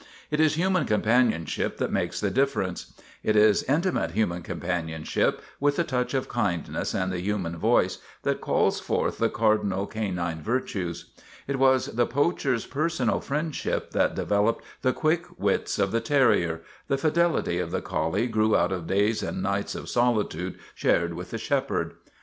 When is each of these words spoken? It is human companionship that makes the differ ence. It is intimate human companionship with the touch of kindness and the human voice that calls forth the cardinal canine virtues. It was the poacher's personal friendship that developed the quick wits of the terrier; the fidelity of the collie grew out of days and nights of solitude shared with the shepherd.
It 0.31 0.39
is 0.39 0.55
human 0.55 0.85
companionship 0.85 1.77
that 1.77 1.91
makes 1.91 2.19
the 2.19 2.31
differ 2.31 2.63
ence. 2.63 2.91
It 3.21 3.35
is 3.35 3.61
intimate 3.61 4.13
human 4.13 4.41
companionship 4.41 5.43
with 5.59 5.75
the 5.75 5.83
touch 5.83 6.15
of 6.15 6.27
kindness 6.27 6.95
and 6.95 7.11
the 7.11 7.19
human 7.21 7.55
voice 7.55 7.99
that 8.23 8.41
calls 8.41 8.79
forth 8.79 9.19
the 9.19 9.29
cardinal 9.29 9.85
canine 9.85 10.41
virtues. 10.41 11.11
It 11.47 11.59
was 11.59 11.85
the 11.85 12.07
poacher's 12.07 12.65
personal 12.65 13.19
friendship 13.21 13.91
that 13.91 14.15
developed 14.15 14.63
the 14.81 14.91
quick 14.91 15.37
wits 15.37 15.77
of 15.77 15.91
the 15.91 16.01
terrier; 16.01 16.63
the 16.87 16.97
fidelity 16.97 17.59
of 17.59 17.69
the 17.69 17.83
collie 17.83 18.25
grew 18.25 18.55
out 18.55 18.71
of 18.71 18.87
days 18.87 19.21
and 19.21 19.43
nights 19.43 19.75
of 19.75 19.87
solitude 19.87 20.57
shared 20.73 21.13
with 21.13 21.29
the 21.29 21.37
shepherd. 21.37 21.93